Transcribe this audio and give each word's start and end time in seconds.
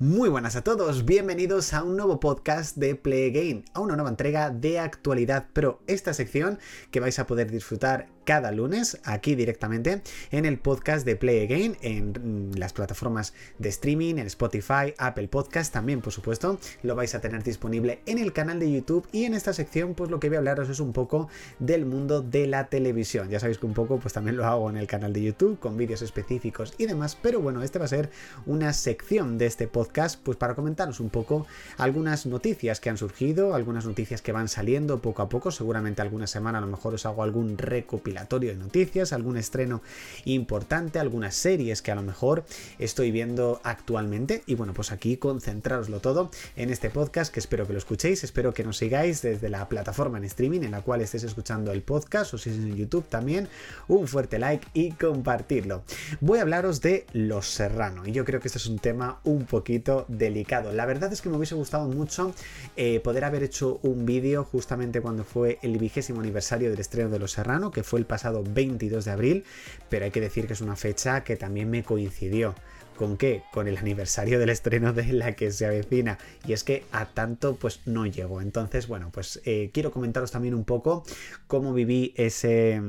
Muy 0.00 0.28
buenas 0.28 0.54
a 0.54 0.62
todos, 0.62 1.04
bienvenidos 1.04 1.74
a 1.74 1.82
un 1.82 1.96
nuevo 1.96 2.20
podcast 2.20 2.76
de 2.76 2.94
Play 2.94 3.32
Game, 3.32 3.64
a 3.74 3.80
una 3.80 3.96
nueva 3.96 4.10
entrega 4.10 4.50
de 4.50 4.78
actualidad 4.78 5.48
pro, 5.52 5.82
esta 5.88 6.14
sección 6.14 6.60
que 6.92 7.00
vais 7.00 7.18
a 7.18 7.26
poder 7.26 7.50
disfrutar 7.50 8.06
cada 8.28 8.52
lunes 8.52 9.00
aquí 9.04 9.34
directamente 9.34 10.02
en 10.30 10.44
el 10.44 10.58
podcast 10.58 11.06
de 11.06 11.16
Play 11.16 11.44
Again, 11.46 11.78
en 11.80 12.50
las 12.56 12.74
plataformas 12.74 13.32
de 13.58 13.70
streaming, 13.70 14.16
en 14.16 14.26
Spotify, 14.26 14.92
Apple 14.98 15.28
Podcast, 15.28 15.72
también 15.72 16.02
por 16.02 16.12
supuesto 16.12 16.58
lo 16.82 16.94
vais 16.94 17.14
a 17.14 17.22
tener 17.22 17.42
disponible 17.42 18.00
en 18.04 18.18
el 18.18 18.34
canal 18.34 18.60
de 18.60 18.70
YouTube 18.70 19.08
y 19.12 19.24
en 19.24 19.32
esta 19.32 19.54
sección 19.54 19.94
pues 19.94 20.10
lo 20.10 20.20
que 20.20 20.28
voy 20.28 20.36
a 20.36 20.40
hablaros 20.40 20.68
es 20.68 20.78
un 20.78 20.92
poco 20.92 21.30
del 21.58 21.86
mundo 21.86 22.20
de 22.20 22.46
la 22.46 22.68
televisión. 22.68 23.30
Ya 23.30 23.40
sabéis 23.40 23.56
que 23.56 23.64
un 23.64 23.72
poco 23.72 23.98
pues 23.98 24.12
también 24.12 24.36
lo 24.36 24.44
hago 24.44 24.68
en 24.68 24.76
el 24.76 24.86
canal 24.86 25.14
de 25.14 25.22
YouTube 25.22 25.58
con 25.58 25.78
vídeos 25.78 26.02
específicos 26.02 26.74
y 26.76 26.84
demás, 26.84 27.16
pero 27.16 27.40
bueno, 27.40 27.62
este 27.62 27.78
va 27.78 27.86
a 27.86 27.88
ser 27.88 28.10
una 28.44 28.74
sección 28.74 29.38
de 29.38 29.46
este 29.46 29.68
podcast 29.68 30.20
pues 30.22 30.36
para 30.36 30.54
comentaros 30.54 31.00
un 31.00 31.08
poco 31.08 31.46
algunas 31.78 32.26
noticias 32.26 32.78
que 32.78 32.90
han 32.90 32.98
surgido, 32.98 33.54
algunas 33.54 33.86
noticias 33.86 34.20
que 34.20 34.32
van 34.32 34.48
saliendo 34.48 34.98
poco 34.98 35.22
a 35.22 35.30
poco, 35.30 35.50
seguramente 35.50 36.02
alguna 36.02 36.26
semana 36.26 36.58
a 36.58 36.60
lo 36.60 36.66
mejor 36.66 36.92
os 36.92 37.06
hago 37.06 37.22
algún 37.22 37.56
recopilatorio 37.56 38.17
de 38.28 38.54
noticias, 38.54 39.12
algún 39.12 39.36
estreno 39.36 39.82
importante, 40.24 40.98
algunas 40.98 41.34
series 41.34 41.82
que 41.82 41.90
a 41.90 41.94
lo 41.94 42.02
mejor 42.02 42.44
estoy 42.78 43.10
viendo 43.10 43.60
actualmente. 43.64 44.42
Y 44.46 44.54
bueno, 44.54 44.74
pues 44.74 44.92
aquí 44.92 45.16
concentraroslo 45.16 46.00
todo 46.00 46.30
en 46.56 46.70
este 46.70 46.90
podcast 46.90 47.32
que 47.32 47.40
espero 47.40 47.66
que 47.66 47.72
lo 47.72 47.78
escuchéis, 47.78 48.24
espero 48.24 48.52
que 48.52 48.64
nos 48.64 48.76
sigáis 48.76 49.22
desde 49.22 49.48
la 49.48 49.68
plataforma 49.68 50.18
en 50.18 50.24
streaming 50.24 50.62
en 50.62 50.72
la 50.72 50.82
cual 50.82 51.00
estés 51.00 51.24
escuchando 51.24 51.72
el 51.72 51.82
podcast 51.82 52.34
o 52.34 52.38
si 52.38 52.50
es 52.50 52.56
en 52.56 52.76
YouTube 52.76 53.06
también. 53.08 53.48
Un 53.88 54.08
fuerte 54.08 54.38
like 54.38 54.66
y 54.74 54.92
compartirlo. 54.92 55.82
Voy 56.20 56.38
a 56.38 56.42
hablaros 56.42 56.80
de 56.80 57.06
Los 57.12 57.48
Serrano 57.48 58.06
y 58.06 58.12
yo 58.12 58.24
creo 58.24 58.40
que 58.40 58.48
este 58.48 58.58
es 58.58 58.66
un 58.66 58.78
tema 58.78 59.20
un 59.24 59.44
poquito 59.44 60.04
delicado. 60.08 60.72
La 60.72 60.86
verdad 60.86 61.12
es 61.12 61.22
que 61.22 61.28
me 61.28 61.36
hubiese 61.36 61.54
gustado 61.54 61.88
mucho 61.88 62.34
eh, 62.76 63.00
poder 63.00 63.24
haber 63.24 63.42
hecho 63.42 63.80
un 63.82 64.06
vídeo 64.06 64.44
justamente 64.44 65.00
cuando 65.00 65.24
fue 65.24 65.58
el 65.62 65.78
vigésimo 65.78 66.20
aniversario 66.20 66.70
del 66.70 66.80
estreno 66.80 67.10
de 67.10 67.18
Los 67.18 67.32
Serrano, 67.32 67.70
que 67.70 67.82
fue 67.82 67.97
el 67.98 68.06
pasado 68.06 68.42
22 68.42 69.04
de 69.04 69.10
abril, 69.10 69.44
pero 69.88 70.06
hay 70.06 70.10
que 70.10 70.20
decir 70.20 70.46
que 70.46 70.54
es 70.54 70.60
una 70.60 70.76
fecha 70.76 71.24
que 71.24 71.36
también 71.36 71.70
me 71.70 71.82
coincidió. 71.82 72.54
¿Con 72.96 73.16
qué? 73.16 73.42
Con 73.52 73.68
el 73.68 73.76
aniversario 73.76 74.40
del 74.40 74.48
estreno 74.50 74.92
de 74.92 75.12
la 75.12 75.36
que 75.36 75.52
se 75.52 75.66
avecina. 75.66 76.18
Y 76.44 76.52
es 76.52 76.64
que 76.64 76.84
a 76.90 77.06
tanto 77.06 77.54
pues 77.54 77.80
no 77.86 78.06
llego. 78.06 78.40
Entonces, 78.40 78.88
bueno, 78.88 79.10
pues 79.12 79.40
eh, 79.44 79.70
quiero 79.72 79.92
comentaros 79.92 80.32
también 80.32 80.54
un 80.54 80.64
poco 80.64 81.04
cómo 81.46 81.72
viví 81.72 82.12
ese 82.16 82.82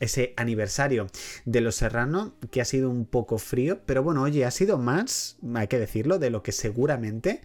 ese 0.00 0.32
aniversario 0.36 1.08
de 1.44 1.60
Los 1.60 1.76
Serrano, 1.76 2.34
que 2.50 2.60
ha 2.60 2.64
sido 2.64 2.90
un 2.90 3.04
poco 3.04 3.38
frío, 3.38 3.80
pero 3.86 4.02
bueno, 4.02 4.22
oye, 4.22 4.44
ha 4.44 4.50
sido 4.50 4.78
más, 4.78 5.36
hay 5.54 5.66
que 5.66 5.78
decirlo, 5.78 6.18
de 6.18 6.30
lo 6.30 6.42
que 6.42 6.52
seguramente 6.52 7.40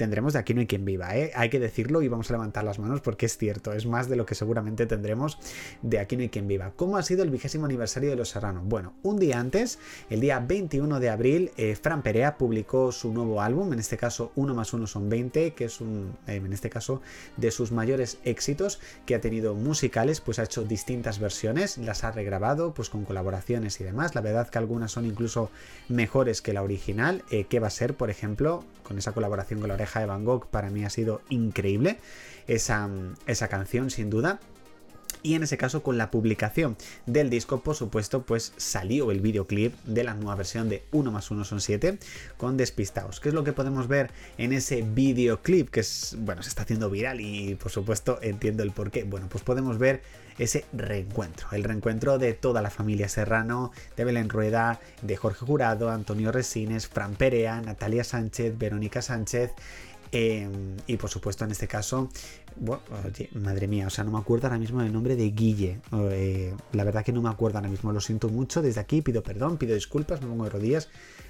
tendremos 0.00 0.32
de 0.32 0.38
aquí 0.38 0.54
no 0.54 0.60
hay 0.60 0.66
quien 0.66 0.86
viva, 0.86 1.14
¿eh? 1.14 1.30
hay 1.34 1.50
que 1.50 1.60
decirlo 1.60 2.00
y 2.00 2.08
vamos 2.08 2.30
a 2.30 2.32
levantar 2.32 2.64
las 2.64 2.78
manos 2.78 3.02
porque 3.02 3.26
es 3.26 3.36
cierto, 3.36 3.74
es 3.74 3.84
más 3.84 4.08
de 4.08 4.16
lo 4.16 4.24
que 4.24 4.34
seguramente 4.34 4.86
tendremos 4.86 5.38
de 5.82 5.98
aquí 5.98 6.16
no 6.16 6.22
hay 6.22 6.30
quien 6.30 6.48
viva. 6.48 6.72
¿Cómo 6.74 6.96
ha 6.96 7.02
sido 7.02 7.22
el 7.22 7.28
vigésimo 7.28 7.66
aniversario 7.66 8.08
de 8.08 8.16
Los 8.16 8.30
Serrano? 8.30 8.62
Bueno, 8.64 8.94
un 9.02 9.18
día 9.18 9.38
antes, 9.38 9.78
el 10.08 10.20
día 10.20 10.40
21 10.40 11.00
de 11.00 11.10
abril, 11.10 11.50
eh, 11.58 11.76
Fran 11.76 12.00
Perea 12.00 12.38
publicó 12.38 12.92
su 12.92 13.12
nuevo 13.12 13.42
álbum, 13.42 13.74
en 13.74 13.78
este 13.78 13.98
caso 13.98 14.32
1 14.36 14.54
más 14.54 14.72
1 14.72 14.86
son 14.86 15.10
20, 15.10 15.52
que 15.52 15.66
es 15.66 15.82
un, 15.82 16.16
eh, 16.26 16.36
en 16.36 16.52
este 16.54 16.70
caso, 16.70 17.02
de 17.36 17.50
sus 17.50 17.70
mayores 17.70 18.16
éxitos 18.24 18.80
que 19.04 19.14
ha 19.14 19.20
tenido 19.20 19.54
musicales, 19.54 20.22
pues 20.22 20.38
ha 20.38 20.44
hecho 20.44 20.64
distintas 20.64 21.18
versiones, 21.18 21.76
las 21.76 22.04
ha 22.04 22.10
regrabado, 22.10 22.72
pues 22.72 22.88
con 22.88 23.04
colaboraciones 23.04 23.78
y 23.82 23.84
demás. 23.84 24.14
La 24.14 24.22
verdad 24.22 24.48
que 24.48 24.56
algunas 24.56 24.92
son 24.92 25.04
incluso 25.04 25.50
mejores 25.90 26.40
que 26.40 26.54
la 26.54 26.62
original, 26.62 27.22
que 27.50 27.60
va 27.60 27.66
a 27.66 27.70
ser, 27.70 27.94
por 27.94 28.08
ejemplo, 28.08 28.64
con 28.82 28.96
esa 28.96 29.12
colaboración 29.12 29.60
con 29.60 29.68
la 29.68 29.74
oreja 29.74 29.89
de 29.98 30.06
Van 30.06 30.24
Gogh 30.24 30.46
para 30.46 30.70
mí 30.70 30.84
ha 30.84 30.90
sido 30.90 31.22
increíble 31.28 31.98
esa, 32.46 32.88
esa 33.26 33.48
canción 33.48 33.90
sin 33.90 34.10
duda 34.10 34.38
y 35.22 35.34
en 35.34 35.42
ese 35.42 35.56
caso 35.56 35.82
con 35.82 35.98
la 35.98 36.10
publicación 36.10 36.76
del 37.06 37.30
disco 37.30 37.60
por 37.60 37.74
supuesto 37.74 38.22
pues 38.22 38.52
salió 38.56 39.10
el 39.10 39.20
videoclip 39.20 39.74
de 39.84 40.04
la 40.04 40.14
nueva 40.14 40.36
versión 40.36 40.68
de 40.68 40.84
1 40.92 41.10
más 41.10 41.30
1 41.30 41.44
son 41.44 41.60
7 41.60 41.98
con 42.36 42.56
Despistaos. 42.56 43.20
¿Qué 43.20 43.28
es 43.28 43.34
lo 43.34 43.44
que 43.44 43.52
podemos 43.52 43.88
ver 43.88 44.10
en 44.38 44.52
ese 44.52 44.82
videoclip 44.82 45.70
que 45.70 45.80
es, 45.80 46.16
bueno, 46.18 46.42
se 46.42 46.48
está 46.48 46.62
haciendo 46.62 46.90
viral 46.90 47.20
y 47.20 47.54
por 47.54 47.70
supuesto 47.70 48.18
entiendo 48.22 48.62
el 48.62 48.72
porqué? 48.72 49.04
Bueno, 49.04 49.28
pues 49.30 49.44
podemos 49.44 49.78
ver 49.78 50.02
ese 50.38 50.64
reencuentro, 50.72 51.48
el 51.52 51.64
reencuentro 51.64 52.18
de 52.18 52.32
toda 52.32 52.62
la 52.62 52.70
familia 52.70 53.08
Serrano, 53.08 53.72
de 53.96 54.04
Belén 54.04 54.30
Rueda, 54.30 54.80
de 55.02 55.16
Jorge 55.16 55.44
Jurado, 55.44 55.90
Antonio 55.90 56.32
Resines, 56.32 56.88
Fran 56.88 57.14
Perea, 57.14 57.60
Natalia 57.60 58.04
Sánchez, 58.04 58.56
Verónica 58.56 59.02
Sánchez, 59.02 59.52
Em, 60.12 60.76
y 60.86 60.96
por 60.96 61.08
supuesto, 61.08 61.44
en 61.44 61.52
este 61.52 61.68
caso, 61.68 62.08
madre 63.32 63.68
mía, 63.68 63.86
o 63.86 63.90
sea, 63.90 64.04
no 64.04 64.10
me 64.10 64.18
acuerdo 64.18 64.48
ahora 64.48 64.58
mismo 64.58 64.82
del 64.82 64.92
nombre 64.92 65.16
de 65.16 65.30
Guille. 65.30 65.80
Eh, 65.92 66.54
la 66.72 66.84
verdad 66.84 67.04
que 67.04 67.12
no 67.12 67.22
me 67.22 67.28
acuerdo 67.28 67.58
ahora 67.58 67.70
mismo, 67.70 67.92
lo 67.92 68.00
siento 68.00 68.28
mucho. 68.28 68.62
Desde 68.62 68.80
aquí 68.80 69.02
pido 69.02 69.22
perdón, 69.22 69.56
pido 69.56 69.74
disculpas, 69.74 70.20
me 70.20 70.28
pongo 70.28 70.44
de 70.44 70.50
rodillas. 70.50 70.88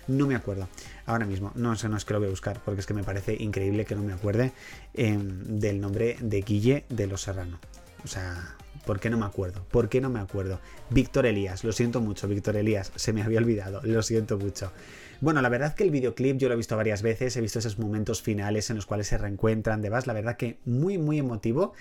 No 0.09 0.27
me 0.27 0.35
acuerdo 0.35 0.69
ahora 1.07 1.27
mismo. 1.27 1.53
No 1.55 1.77
sé, 1.77 1.89
no 1.89 1.97
es 1.97 2.05
que 2.05 2.15
lo 2.15 2.21
voy 2.21 2.29
a 2.29 2.31
buscar, 2.31 2.61
porque 2.65 2.81
es 2.81 2.87
que 2.87 2.95
me 2.95 3.05
parece 3.05 3.37
increíble 3.39 3.85
que 3.85 3.95
no 3.95 4.03
me 4.03 4.13
acuerde 4.13 4.53
em, 4.95 5.59
del 5.59 5.81
nombre 5.81 6.17
de 6.21 6.41
Guille 6.41 6.85
de 6.89 7.07
los 7.07 7.23
Serrano. 7.23 7.61
O 8.03 8.09
sea, 8.09 8.57
¿Por 8.87 8.99
qué 8.99 9.11
no 9.11 9.19
me 9.19 9.27
acuerdo? 9.27 9.65
¿Por 9.71 9.89
qué 9.89 10.01
no 10.01 10.09
me 10.09 10.21
acuerdo? 10.21 10.59
Víctor 10.89 11.27
Elías, 11.27 11.65
lo 11.65 11.73
siento 11.73 12.01
mucho, 12.01 12.27
Víctor 12.27 12.57
Elías, 12.57 12.93
se 12.97 13.13
me 13.13 13.23
había 13.23 13.39
olvidado, 13.39 13.83
lo 13.85 14.03
siento 14.03 14.39
mucho. 14.39 14.73
Bueno, 15.21 15.43
la 15.43 15.51
verdad 15.51 15.75
que 15.75 15.85
el 15.85 15.91
videoclip 15.91 16.39
yo 16.39 16.49
lo 16.49 16.55
he 16.55 16.57
visto 16.57 16.77
varias 16.79 17.03
veces, 17.03 17.37
he 17.37 17.43
visto 17.43 17.59
esos 17.59 17.79
momentos 17.79 18.23
finales 18.23 18.71
en 18.71 18.77
los 18.77 18.87
cuales 18.87 19.07
se 19.09 19.19
reencuentran, 19.19 19.83
demás, 19.83 20.07
la 20.07 20.15
verdad 20.15 20.39
que 20.39 20.59
muy, 20.65 20.97
muy 20.97 21.19
emotivo, 21.19 21.75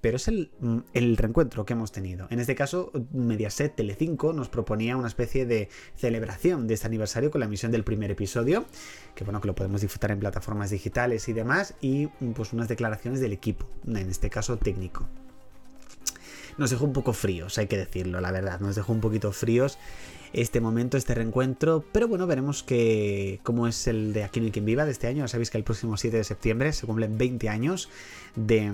pero 0.00 0.16
es 0.16 0.28
el, 0.28 0.50
mm, 0.60 0.78
el, 0.94 1.16
reencuentro 1.18 1.66
que 1.66 1.74
hemos 1.74 1.92
tenido. 1.92 2.26
En 2.30 2.40
este 2.40 2.54
caso, 2.54 2.92
Mediaset 3.12 3.76
Telecinco 3.76 4.32
nos 4.32 4.48
proponía 4.48 4.96
una 4.96 5.08
especie 5.08 5.44
de 5.44 5.68
celebración 5.94 6.66
de 6.66 6.72
este 6.72 6.86
aniversario 6.86 7.30
con 7.30 7.40
la 7.40 7.46
emisión 7.46 7.70
del 7.70 7.84
primer 7.84 8.10
episodio, 8.10 8.64
que 9.14 9.24
bueno, 9.24 9.42
que 9.42 9.48
lo 9.48 9.54
podemos 9.54 9.82
disfrutar 9.82 10.10
en 10.12 10.20
plataformas 10.20 10.70
digitales 10.70 11.28
y 11.28 11.34
demás, 11.34 11.74
y 11.82 12.06
pues 12.34 12.54
unas 12.54 12.68
declaraciones 12.68 13.20
del 13.20 13.34
equipo, 13.34 13.68
en 13.86 14.08
este 14.08 14.30
caso 14.30 14.56
técnico 14.56 15.06
nos 16.58 16.70
dejó 16.70 16.84
un 16.84 16.92
poco 16.92 17.12
fríos, 17.12 17.58
hay 17.58 17.66
que 17.66 17.76
decirlo, 17.76 18.20
la 18.20 18.32
verdad, 18.32 18.60
nos 18.60 18.76
dejó 18.76 18.92
un 18.92 19.00
poquito 19.00 19.32
fríos 19.32 19.78
este 20.32 20.60
momento, 20.60 20.96
este 20.96 21.14
reencuentro. 21.14 21.84
Pero 21.92 22.08
bueno, 22.08 22.26
veremos 22.26 22.64
cómo 23.42 23.66
es 23.66 23.86
el 23.86 24.12
de 24.12 24.24
Aquí 24.24 24.40
no 24.40 24.46
hay 24.46 24.52
quien 24.52 24.64
viva 24.64 24.84
de 24.84 24.92
este 24.92 25.06
año. 25.06 25.24
Ya 25.24 25.28
sabéis 25.28 25.50
que 25.50 25.58
el 25.58 25.64
próximo 25.64 25.96
7 25.96 26.16
de 26.16 26.24
septiembre 26.24 26.72
se 26.72 26.86
cumplen 26.86 27.16
20 27.16 27.48
años 27.48 27.88
de, 28.34 28.72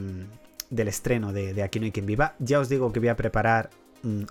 del 0.70 0.88
estreno 0.88 1.32
de, 1.32 1.54
de 1.54 1.62
Aquí 1.62 1.78
no 1.78 1.90
quien 1.92 2.06
viva. 2.06 2.34
Ya 2.38 2.58
os 2.58 2.68
digo 2.68 2.92
que 2.92 3.00
voy 3.00 3.08
a 3.08 3.16
preparar 3.16 3.70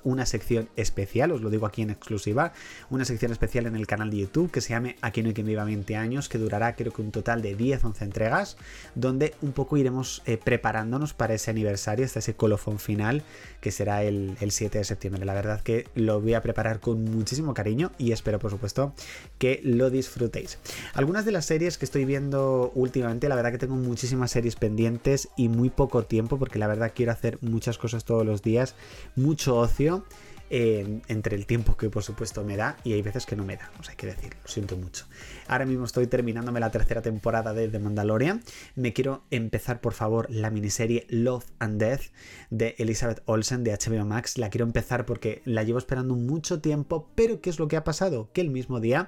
una 0.04 0.26
sección 0.26 0.70
especial, 0.76 1.32
os 1.32 1.42
lo 1.42 1.50
digo 1.50 1.66
aquí 1.66 1.82
en 1.82 1.90
exclusiva, 1.90 2.54
una 2.90 3.06
sección 3.06 3.32
especial 3.32 3.66
en 3.66 3.76
el 3.76 3.88
canal 3.88 4.10
de 4.10 4.18
YouTube 4.18 4.52
que 4.52 4.62
se 4.62 4.70
llame 4.70 4.96
Aquí 5.02 5.22
no 5.22 5.30
hay 5.30 5.34
quien 5.34 5.48
viva 5.48 5.64
20 5.64 5.96
años, 5.96 6.30
que 6.30 6.38
durará 6.38 6.76
creo 6.76 6.94
que 6.94 7.02
un 7.02 7.12
total 7.12 7.42
de 7.42 7.58
10-11 7.58 8.02
entregas, 8.02 8.58
donde 8.96 9.36
un 9.42 9.52
poco 9.54 9.78
iremos 9.78 10.22
eh, 10.26 10.38
preparándonos 10.38 11.14
para 11.14 11.34
ese 11.34 11.52
aniversario, 11.52 12.06
hasta 12.06 12.20
ese 12.20 12.36
colofón 12.36 12.80
final, 12.80 13.24
que 13.60 13.72
será 13.72 14.04
el, 14.04 14.38
7 14.50 14.80
de 14.80 14.84
septiembre. 14.84 15.26
La 15.26 15.34
verdad 15.34 15.62
que 15.62 15.88
lo 15.96 16.20
voy 16.20 16.34
a 16.34 16.42
preparar 16.42 16.80
con 16.80 17.04
muchísimo 17.06 17.54
cariño 17.54 17.92
y 17.98 18.12
espero 18.12 18.40
por 18.40 18.52
supuesto 18.52 18.94
que 19.38 19.62
lo 19.64 19.90
disfrutéis. 19.90 20.58
Algunas 20.94 21.26
de 21.26 21.32
las 21.32 21.46
series 21.46 21.78
que 21.78 21.86
estoy 21.86 22.06
viendo 22.06 22.72
últimamente, 22.76 23.30
la 23.30 23.36
verdad 23.36 23.52
que 23.52 23.58
tengo 23.58 23.76
muchísimas 23.76 24.32
series 24.32 24.56
pendientes 24.56 25.30
y 25.38 25.48
muy 25.48 25.70
poco 25.70 26.04
tiempo, 26.04 26.38
porque 26.38 26.60
la 26.60 26.68
verdad 26.68 26.92
quiero 26.94 27.12
hacer 27.12 27.38
muchas 27.42 27.78
cosas 27.78 28.04
todos 28.04 28.26
los 28.26 28.42
días, 28.42 28.76
mucho 29.16 29.61
ocio. 29.62 30.06
Eh, 30.54 31.00
entre 31.08 31.38
el 31.38 31.46
tiempo 31.46 31.78
que 31.78 31.90
por 31.90 32.04
supuesto 32.04 32.44
me 32.44 32.58
da 32.58 32.76
y 32.84 32.92
hay 32.92 33.02
veces 33.02 33.26
que 33.26 33.38
no 33.38 33.46
me 33.46 33.56
da, 33.56 33.72
o 33.80 33.84
sea, 33.84 33.92
hay 33.92 33.96
que 33.96 34.08
decir, 34.08 34.36
lo 34.44 34.50
siento 34.50 34.76
mucho. 34.76 35.06
Ahora 35.48 35.66
mismo 35.66 35.86
estoy 35.86 36.08
terminándome 36.08 36.60
la 36.60 36.72
tercera 36.72 37.02
temporada 37.02 37.54
de 37.54 37.70
The 37.70 37.80
Mandalorian. 37.80 38.44
Me 38.76 38.92
quiero 38.92 39.24
empezar, 39.32 39.80
por 39.80 39.94
favor, 39.94 40.30
la 40.30 40.50
miniserie 40.50 41.08
Love 41.08 41.46
and 41.60 41.80
Death 41.80 42.02
de 42.50 42.76
Elizabeth 42.80 43.22
Olsen 43.28 43.64
de 43.64 43.72
HBO 43.72 44.04
Max. 44.04 44.38
La 44.38 44.50
quiero 44.50 44.66
empezar 44.66 45.06
porque 45.06 45.42
la 45.46 45.64
llevo 45.64 45.78
esperando 45.78 46.16
mucho 46.16 46.60
tiempo, 46.60 47.08
pero 47.16 47.40
¿qué 47.40 47.50
es 47.50 47.58
lo 47.58 47.70
que 47.70 47.78
ha 47.78 47.86
pasado? 47.86 48.30
Que 48.34 48.42
el 48.42 48.50
mismo 48.50 48.82
día 48.82 49.08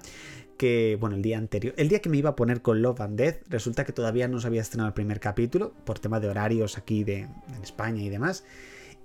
que, 0.58 0.98
bueno, 0.98 1.18
el 1.18 1.22
día 1.22 1.38
anterior, 1.38 1.74
el 1.76 1.90
día 1.90 2.00
que 2.00 2.08
me 2.08 2.16
iba 2.16 2.30
a 2.30 2.36
poner 2.38 2.62
con 2.62 2.82
Love 2.82 3.02
and 3.02 3.20
Death, 3.20 3.42
resulta 3.50 3.84
que 3.84 3.92
todavía 3.92 4.30
no 4.30 4.40
se 4.40 4.48
había 4.48 4.62
estrenado 4.62 4.88
el 4.88 4.94
primer 4.94 5.20
capítulo 5.20 5.74
por 5.84 6.00
tema 6.00 6.22
de 6.22 6.30
horarios 6.30 6.78
aquí 6.78 7.04
de, 7.04 7.20
en 7.20 7.64
España 7.64 8.02
y 8.02 8.08
demás. 8.08 8.46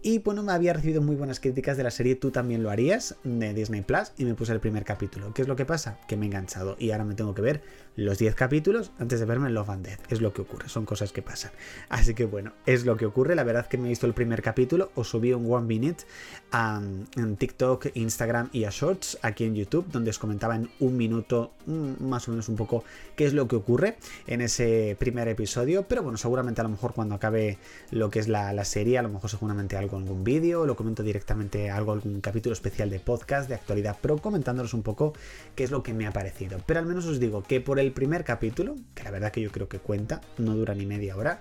Y 0.00 0.20
bueno, 0.20 0.44
me 0.44 0.52
había 0.52 0.72
recibido 0.72 1.02
muy 1.02 1.16
buenas 1.16 1.40
críticas 1.40 1.76
de 1.76 1.82
la 1.82 1.90
serie 1.90 2.14
Tú 2.14 2.30
también 2.30 2.62
lo 2.62 2.70
harías 2.70 3.16
de 3.24 3.52
Disney 3.52 3.82
Plus 3.82 4.12
y 4.16 4.24
me 4.24 4.34
puse 4.34 4.52
el 4.52 4.60
primer 4.60 4.84
capítulo. 4.84 5.34
¿Qué 5.34 5.42
es 5.42 5.48
lo 5.48 5.56
que 5.56 5.64
pasa? 5.64 5.98
Que 6.06 6.16
me 6.16 6.24
he 6.24 6.28
enganchado 6.28 6.76
y 6.78 6.92
ahora 6.92 7.04
me 7.04 7.14
tengo 7.14 7.34
que 7.34 7.42
ver 7.42 7.62
los 7.96 8.16
10 8.16 8.36
capítulos 8.36 8.92
antes 9.00 9.18
de 9.18 9.26
verme 9.26 9.50
Love 9.50 9.70
and 9.70 9.86
Death. 9.86 10.12
Es 10.12 10.20
lo 10.20 10.32
que 10.32 10.42
ocurre, 10.42 10.68
son 10.68 10.84
cosas 10.84 11.10
que 11.10 11.20
pasan. 11.20 11.50
Así 11.88 12.14
que 12.14 12.26
bueno, 12.26 12.52
es 12.64 12.86
lo 12.86 12.96
que 12.96 13.06
ocurre. 13.06 13.34
La 13.34 13.42
verdad 13.42 13.66
que 13.66 13.76
me 13.76 13.86
he 13.86 13.88
visto 13.88 14.06
el 14.06 14.14
primer 14.14 14.40
capítulo, 14.40 14.92
os 14.94 15.08
subí 15.08 15.32
un 15.32 15.52
One 15.52 15.66
Minute 15.66 16.04
en 16.52 17.36
TikTok, 17.36 17.88
Instagram 17.94 18.50
y 18.52 18.64
a 18.64 18.70
Shorts 18.70 19.18
aquí 19.22 19.44
en 19.44 19.56
YouTube, 19.56 19.88
donde 19.90 20.10
os 20.10 20.20
comentaba 20.20 20.54
en 20.54 20.70
un 20.78 20.96
minuto 20.96 21.54
mm, 21.66 22.04
más 22.04 22.28
o 22.28 22.30
menos 22.30 22.48
un 22.48 22.54
poco 22.54 22.84
qué 23.16 23.26
es 23.26 23.34
lo 23.34 23.48
que 23.48 23.56
ocurre 23.56 23.96
en 24.28 24.42
ese 24.42 24.96
primer 24.96 25.26
episodio. 25.26 25.88
Pero 25.88 26.04
bueno, 26.04 26.18
seguramente 26.18 26.60
a 26.60 26.64
lo 26.64 26.70
mejor 26.70 26.94
cuando 26.94 27.16
acabe 27.16 27.58
lo 27.90 28.10
que 28.10 28.20
es 28.20 28.28
la, 28.28 28.52
la 28.52 28.64
serie, 28.64 28.98
a 28.98 29.02
lo 29.02 29.08
mejor 29.08 29.28
seguramente 29.28 29.76
algo 29.76 29.87
algún 29.96 30.24
vídeo, 30.24 30.66
lo 30.66 30.76
comento 30.76 31.02
directamente 31.02 31.70
algo, 31.70 31.92
algún 31.92 32.20
capítulo 32.20 32.52
especial 32.52 32.90
de 32.90 33.00
podcast 33.00 33.48
de 33.48 33.54
actualidad 33.54 33.96
pro, 34.00 34.18
comentándolos 34.18 34.74
un 34.74 34.82
poco 34.82 35.14
qué 35.54 35.64
es 35.64 35.70
lo 35.70 35.82
que 35.82 35.94
me 35.94 36.06
ha 36.06 36.12
parecido. 36.12 36.60
Pero 36.66 36.80
al 36.80 36.86
menos 36.86 37.06
os 37.06 37.18
digo 37.18 37.42
que 37.42 37.60
por 37.60 37.78
el 37.78 37.92
primer 37.92 38.24
capítulo, 38.24 38.76
que 38.94 39.04
la 39.04 39.10
verdad 39.10 39.32
que 39.32 39.40
yo 39.40 39.50
creo 39.50 39.68
que 39.68 39.78
cuenta, 39.78 40.20
no 40.36 40.54
dura 40.54 40.74
ni 40.74 40.86
media 40.86 41.16
hora, 41.16 41.38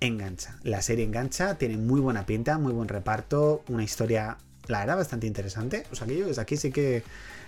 engancha. 0.00 0.58
La 0.62 0.82
serie 0.82 1.04
engancha, 1.04 1.56
tiene 1.58 1.76
muy 1.76 2.00
buena 2.00 2.26
pinta, 2.26 2.58
muy 2.58 2.72
buen 2.72 2.88
reparto, 2.88 3.62
una 3.68 3.84
historia, 3.84 4.38
la 4.66 4.80
verdad, 4.80 4.96
bastante 4.96 5.26
interesante. 5.26 5.84
O 5.92 5.94
sea 5.94 6.06
que 6.06 6.16
yo 6.16 6.26
desde 6.26 6.42
aquí 6.42 6.56
sí 6.56 6.70
que 6.70 7.02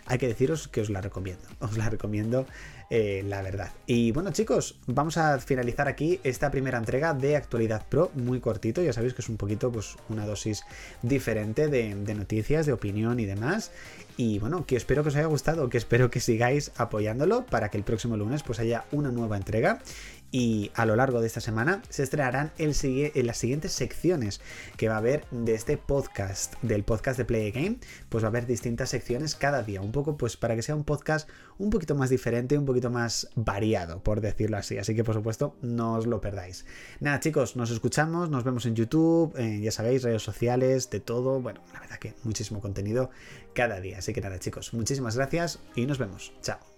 hay 0.08 0.18
que 0.18 0.26
deciros 0.26 0.68
que 0.68 0.80
os 0.80 0.90
la 0.90 1.00
recomiendo. 1.00 1.44
Os 1.60 1.76
la 1.76 1.88
recomiendo 1.90 2.46
eh, 2.90 3.22
la 3.26 3.42
verdad. 3.42 3.70
Y 3.86 4.12
bueno 4.12 4.30
chicos, 4.32 4.78
vamos 4.86 5.18
a 5.18 5.38
finalizar 5.38 5.88
aquí 5.88 6.20
esta 6.24 6.50
primera 6.50 6.78
entrega 6.78 7.12
de 7.12 7.36
Actualidad 7.36 7.86
Pro, 7.86 8.10
muy 8.14 8.40
cortito, 8.40 8.82
ya 8.82 8.92
sabéis 8.92 9.12
que 9.12 9.20
es 9.20 9.28
un 9.28 9.36
poquito 9.36 9.70
pues 9.70 9.96
una 10.08 10.24
dosis 10.24 10.64
diferente 11.02 11.68
de, 11.68 11.94
de 11.94 12.14
noticias, 12.14 12.64
de 12.64 12.72
opinión 12.72 13.20
y 13.20 13.26
demás. 13.26 13.70
Y 14.16 14.38
bueno, 14.40 14.66
que 14.66 14.76
espero 14.76 15.02
que 15.02 15.10
os 15.10 15.16
haya 15.16 15.26
gustado, 15.26 15.68
que 15.68 15.78
espero 15.78 16.10
que 16.10 16.18
sigáis 16.18 16.72
apoyándolo 16.76 17.46
para 17.46 17.70
que 17.70 17.76
el 17.76 17.84
próximo 17.84 18.16
lunes 18.16 18.42
pues 18.42 18.58
haya 18.58 18.84
una 18.90 19.12
nueva 19.12 19.36
entrega 19.36 19.80
y 20.30 20.70
a 20.74 20.84
lo 20.84 20.96
largo 20.96 21.20
de 21.20 21.26
esta 21.26 21.40
semana 21.40 21.82
se 21.88 22.02
estrenarán 22.02 22.52
el, 22.58 22.74
en 22.82 23.26
las 23.26 23.38
siguientes 23.38 23.72
secciones 23.72 24.40
que 24.76 24.88
va 24.88 24.96
a 24.96 24.98
haber 24.98 25.24
de 25.30 25.54
este 25.54 25.76
podcast, 25.76 26.54
del 26.62 26.84
podcast 26.84 27.18
de 27.18 27.24
Play 27.24 27.50
Game, 27.50 27.78
pues 28.08 28.22
va 28.22 28.28
a 28.28 28.30
haber 28.30 28.46
distintas 28.46 28.90
secciones 28.90 29.34
cada 29.34 29.62
día, 29.62 29.80
un 29.80 29.92
poco 29.92 30.16
pues 30.16 30.36
para 30.36 30.54
que 30.54 30.62
sea 30.62 30.74
un 30.74 30.84
podcast 30.84 31.28
un 31.56 31.70
poquito 31.70 31.94
más 31.94 32.10
diferente, 32.10 32.58
un 32.58 32.66
poquito 32.66 32.90
más 32.90 33.30
variado, 33.34 34.02
por 34.02 34.20
decirlo 34.20 34.58
así, 34.58 34.78
así 34.78 34.94
que 34.94 35.04
por 35.04 35.14
supuesto 35.14 35.56
no 35.62 35.94
os 35.94 36.06
lo 36.06 36.20
perdáis. 36.20 36.66
Nada 37.00 37.20
chicos, 37.20 37.56
nos 37.56 37.70
escuchamos, 37.70 38.30
nos 38.30 38.44
vemos 38.44 38.66
en 38.66 38.74
YouTube, 38.74 39.34
ya 39.60 39.72
sabéis, 39.72 40.02
redes 40.02 40.22
sociales, 40.22 40.90
de 40.90 41.00
todo, 41.00 41.40
bueno, 41.40 41.62
la 41.72 41.80
verdad 41.80 41.98
que 41.98 42.14
muchísimo 42.24 42.60
contenido 42.60 43.10
cada 43.54 43.80
día, 43.80 43.98
así 43.98 44.12
que 44.12 44.20
nada 44.20 44.38
chicos, 44.38 44.74
muchísimas 44.74 45.16
gracias 45.16 45.60
y 45.74 45.86
nos 45.86 45.98
vemos, 45.98 46.32
chao. 46.42 46.77